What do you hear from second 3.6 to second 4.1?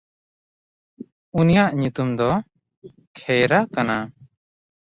ᱠᱟᱱᱟ᱾